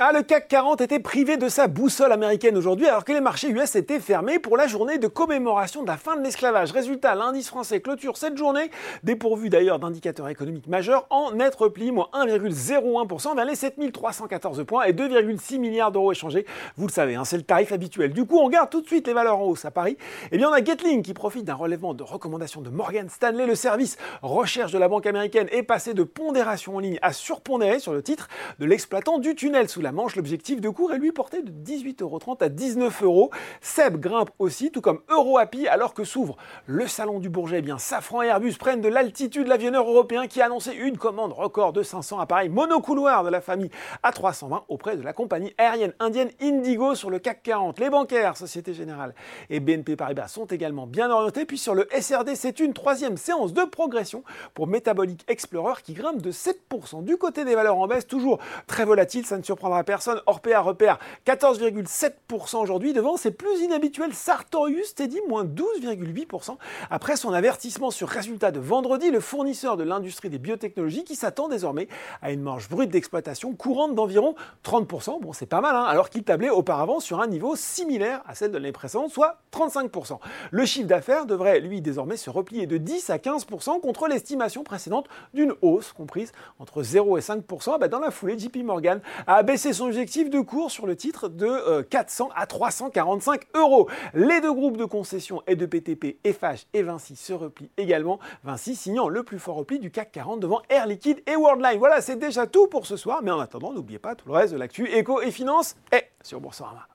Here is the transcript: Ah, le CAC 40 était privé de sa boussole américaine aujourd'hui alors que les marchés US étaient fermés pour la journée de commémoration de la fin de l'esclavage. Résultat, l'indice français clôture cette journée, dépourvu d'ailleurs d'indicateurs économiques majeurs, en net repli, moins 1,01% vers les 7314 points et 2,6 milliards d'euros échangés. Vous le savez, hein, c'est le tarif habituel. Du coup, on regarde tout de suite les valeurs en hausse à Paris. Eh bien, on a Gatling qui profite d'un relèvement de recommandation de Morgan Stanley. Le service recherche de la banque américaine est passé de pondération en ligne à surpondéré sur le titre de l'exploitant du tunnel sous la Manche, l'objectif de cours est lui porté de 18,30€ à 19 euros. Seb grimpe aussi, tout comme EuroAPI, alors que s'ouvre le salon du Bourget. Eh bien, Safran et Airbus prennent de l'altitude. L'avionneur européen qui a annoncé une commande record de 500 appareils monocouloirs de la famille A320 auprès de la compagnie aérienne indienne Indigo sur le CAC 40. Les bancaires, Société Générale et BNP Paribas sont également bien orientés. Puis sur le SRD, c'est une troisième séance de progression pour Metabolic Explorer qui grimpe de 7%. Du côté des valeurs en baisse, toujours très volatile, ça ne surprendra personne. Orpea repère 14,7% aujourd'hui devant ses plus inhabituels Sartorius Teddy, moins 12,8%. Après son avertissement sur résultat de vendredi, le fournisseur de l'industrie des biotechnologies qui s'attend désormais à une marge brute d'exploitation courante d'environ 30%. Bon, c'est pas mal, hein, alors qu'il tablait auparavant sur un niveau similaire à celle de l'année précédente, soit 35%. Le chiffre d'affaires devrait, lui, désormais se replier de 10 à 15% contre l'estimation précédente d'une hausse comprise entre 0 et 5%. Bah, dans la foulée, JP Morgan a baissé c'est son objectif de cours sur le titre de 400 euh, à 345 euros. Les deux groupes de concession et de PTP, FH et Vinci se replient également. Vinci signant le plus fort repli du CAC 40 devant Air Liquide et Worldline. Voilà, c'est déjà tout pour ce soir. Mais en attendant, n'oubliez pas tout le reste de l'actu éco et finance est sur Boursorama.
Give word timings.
Ah, 0.00 0.10
le 0.12 0.24
CAC 0.24 0.48
40 0.48 0.80
était 0.80 0.98
privé 0.98 1.36
de 1.36 1.48
sa 1.48 1.68
boussole 1.68 2.10
américaine 2.10 2.56
aujourd'hui 2.56 2.88
alors 2.88 3.04
que 3.04 3.12
les 3.12 3.20
marchés 3.20 3.50
US 3.50 3.76
étaient 3.76 4.00
fermés 4.00 4.40
pour 4.40 4.56
la 4.56 4.66
journée 4.66 4.98
de 4.98 5.06
commémoration 5.06 5.84
de 5.84 5.86
la 5.86 5.96
fin 5.96 6.16
de 6.16 6.22
l'esclavage. 6.24 6.72
Résultat, 6.72 7.14
l'indice 7.14 7.46
français 7.46 7.80
clôture 7.80 8.16
cette 8.16 8.36
journée, 8.36 8.72
dépourvu 9.04 9.50
d'ailleurs 9.50 9.78
d'indicateurs 9.78 10.28
économiques 10.28 10.66
majeurs, 10.66 11.06
en 11.10 11.30
net 11.30 11.54
repli, 11.54 11.92
moins 11.92 12.08
1,01% 12.12 13.36
vers 13.36 13.44
les 13.44 13.54
7314 13.54 14.64
points 14.64 14.82
et 14.82 14.92
2,6 14.92 15.60
milliards 15.60 15.92
d'euros 15.92 16.10
échangés. 16.10 16.44
Vous 16.76 16.88
le 16.88 16.92
savez, 16.92 17.14
hein, 17.14 17.24
c'est 17.24 17.36
le 17.36 17.44
tarif 17.44 17.70
habituel. 17.70 18.12
Du 18.12 18.24
coup, 18.24 18.38
on 18.38 18.46
regarde 18.46 18.70
tout 18.70 18.80
de 18.80 18.88
suite 18.88 19.06
les 19.06 19.12
valeurs 19.12 19.38
en 19.38 19.44
hausse 19.44 19.64
à 19.64 19.70
Paris. 19.70 19.96
Eh 20.32 20.38
bien, 20.38 20.48
on 20.48 20.52
a 20.52 20.60
Gatling 20.60 21.04
qui 21.04 21.14
profite 21.14 21.44
d'un 21.44 21.54
relèvement 21.54 21.94
de 21.94 22.02
recommandation 22.02 22.62
de 22.62 22.70
Morgan 22.70 23.08
Stanley. 23.08 23.46
Le 23.46 23.54
service 23.54 23.96
recherche 24.22 24.72
de 24.72 24.78
la 24.78 24.88
banque 24.88 25.06
américaine 25.06 25.46
est 25.52 25.62
passé 25.62 25.94
de 25.94 26.02
pondération 26.02 26.74
en 26.74 26.80
ligne 26.80 26.98
à 27.00 27.12
surpondéré 27.12 27.78
sur 27.78 27.92
le 27.92 28.02
titre 28.02 28.26
de 28.58 28.66
l'exploitant 28.66 29.20
du 29.20 29.36
tunnel 29.36 29.68
sous 29.68 29.83
la 29.84 29.92
Manche, 29.92 30.16
l'objectif 30.16 30.60
de 30.62 30.68
cours 30.70 30.92
est 30.94 30.98
lui 30.98 31.12
porté 31.12 31.42
de 31.42 31.52
18,30€ 31.52 32.42
à 32.42 32.48
19 32.48 33.02
euros. 33.02 33.30
Seb 33.60 34.00
grimpe 34.00 34.30
aussi, 34.38 34.70
tout 34.72 34.80
comme 34.80 35.00
EuroAPI, 35.10 35.68
alors 35.68 35.92
que 35.92 36.04
s'ouvre 36.04 36.36
le 36.66 36.86
salon 36.88 37.20
du 37.20 37.28
Bourget. 37.28 37.58
Eh 37.58 37.62
bien, 37.62 37.76
Safran 37.76 38.22
et 38.22 38.28
Airbus 38.28 38.54
prennent 38.58 38.80
de 38.80 38.88
l'altitude. 38.88 39.46
L'avionneur 39.46 39.88
européen 39.88 40.26
qui 40.26 40.40
a 40.40 40.46
annoncé 40.46 40.72
une 40.72 40.96
commande 40.96 41.32
record 41.32 41.74
de 41.74 41.82
500 41.82 42.18
appareils 42.18 42.48
monocouloirs 42.48 43.24
de 43.24 43.28
la 43.28 43.42
famille 43.42 43.70
A320 44.02 44.62
auprès 44.68 44.96
de 44.96 45.02
la 45.02 45.12
compagnie 45.12 45.52
aérienne 45.58 45.92
indienne 46.00 46.30
Indigo 46.40 46.94
sur 46.94 47.10
le 47.10 47.18
CAC 47.18 47.42
40. 47.42 47.78
Les 47.78 47.90
bancaires, 47.90 48.38
Société 48.38 48.72
Générale 48.72 49.14
et 49.50 49.60
BNP 49.60 49.96
Paribas 49.96 50.28
sont 50.28 50.46
également 50.46 50.86
bien 50.86 51.10
orientés. 51.10 51.44
Puis 51.44 51.58
sur 51.58 51.74
le 51.74 51.86
SRD, 51.92 52.36
c'est 52.36 52.58
une 52.58 52.72
troisième 52.72 53.18
séance 53.18 53.52
de 53.52 53.64
progression 53.64 54.24
pour 54.54 54.66
Metabolic 54.66 55.24
Explorer 55.28 55.82
qui 55.82 55.92
grimpe 55.92 56.22
de 56.22 56.32
7%. 56.32 57.04
Du 57.04 57.18
côté 57.18 57.44
des 57.44 57.54
valeurs 57.54 57.76
en 57.76 57.86
baisse, 57.86 58.06
toujours 58.06 58.38
très 58.66 58.86
volatile, 58.86 59.26
ça 59.26 59.36
ne 59.36 59.42
surprendra 59.42 59.73
personne. 59.82 60.20
Orpea 60.26 60.60
repère 60.60 60.98
14,7% 61.26 62.58
aujourd'hui 62.58 62.92
devant 62.92 63.16
ses 63.16 63.32
plus 63.32 63.60
inhabituels 63.60 64.14
Sartorius 64.14 64.94
Teddy, 64.94 65.20
moins 65.28 65.44
12,8%. 65.44 66.56
Après 66.90 67.16
son 67.16 67.32
avertissement 67.32 67.90
sur 67.90 68.08
résultat 68.08 68.50
de 68.50 68.60
vendredi, 68.60 69.10
le 69.10 69.20
fournisseur 69.20 69.76
de 69.76 69.84
l'industrie 69.84 70.30
des 70.30 70.38
biotechnologies 70.38 71.04
qui 71.04 71.16
s'attend 71.16 71.48
désormais 71.48 71.88
à 72.22 72.30
une 72.30 72.42
marge 72.42 72.68
brute 72.68 72.90
d'exploitation 72.90 73.54
courante 73.54 73.94
d'environ 73.94 74.34
30%. 74.64 75.20
Bon, 75.20 75.32
c'est 75.32 75.46
pas 75.46 75.60
mal, 75.60 75.74
hein, 75.74 75.84
alors 75.84 76.10
qu'il 76.10 76.22
tablait 76.22 76.50
auparavant 76.50 77.00
sur 77.00 77.20
un 77.20 77.26
niveau 77.26 77.56
similaire 77.56 78.22
à 78.26 78.34
celle 78.34 78.50
de 78.50 78.58
l'année 78.58 78.72
précédente, 78.72 79.10
soit 79.10 79.38
35%. 79.52 80.18
Le 80.50 80.64
chiffre 80.66 80.86
d'affaires 80.86 81.26
devrait, 81.26 81.60
lui, 81.60 81.80
désormais 81.80 82.16
se 82.16 82.30
replier 82.30 82.66
de 82.66 82.76
10 82.76 83.10
à 83.10 83.16
15% 83.16 83.80
contre 83.80 84.08
l'estimation 84.08 84.62
précédente 84.64 85.08
d'une 85.32 85.54
hausse 85.62 85.92
comprise 85.92 86.32
entre 86.58 86.82
0 86.82 87.18
et 87.18 87.20
5%. 87.20 87.78
Bah, 87.78 87.88
dans 87.88 88.00
la 88.00 88.10
foulée, 88.10 88.38
JP 88.38 88.58
Morgan 88.64 89.00
a 89.26 89.42
baissé 89.42 89.63
c'est 89.64 89.72
son 89.72 89.86
objectif 89.86 90.28
de 90.28 90.40
cours 90.40 90.70
sur 90.70 90.84
le 90.84 90.94
titre 90.94 91.30
de 91.30 91.80
400 91.88 92.28
euh, 92.28 92.32
à 92.36 92.44
345 92.44 93.44
euros. 93.54 93.88
Les 94.12 94.42
deux 94.42 94.52
groupes 94.52 94.76
de 94.76 94.84
concession 94.84 95.42
et 95.46 95.56
de 95.56 95.64
PTP, 95.64 96.18
FH 96.22 96.66
et 96.74 96.82
Vinci 96.82 97.16
se 97.16 97.32
replient 97.32 97.70
également. 97.78 98.18
Vinci 98.42 98.76
signant 98.76 99.08
le 99.08 99.22
plus 99.22 99.38
fort 99.38 99.56
repli 99.56 99.78
du 99.78 99.90
CAC 99.90 100.12
40 100.12 100.40
devant 100.40 100.60
Air 100.68 100.86
Liquide 100.86 101.22
et 101.26 101.34
Worldline. 101.34 101.78
Voilà, 101.78 102.02
c'est 102.02 102.16
déjà 102.16 102.46
tout 102.46 102.66
pour 102.66 102.84
ce 102.84 102.98
soir. 102.98 103.20
Mais 103.22 103.30
en 103.30 103.40
attendant, 103.40 103.72
n'oubliez 103.72 103.98
pas 103.98 104.14
tout 104.14 104.28
le 104.28 104.34
reste 104.34 104.52
de 104.52 104.58
l'actu 104.58 104.86
éco 104.86 105.22
et 105.22 105.30
finance 105.30 105.76
est 105.90 106.10
sur 106.22 106.42
Boursorama. 106.42 106.86